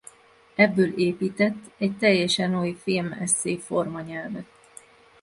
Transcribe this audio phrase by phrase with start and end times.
[0.55, 4.47] Ebből épített egy teljesen új filmesszé-formanyelvet.